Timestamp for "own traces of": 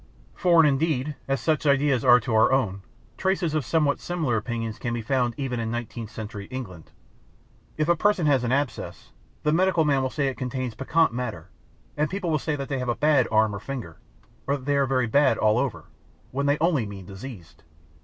2.51-3.63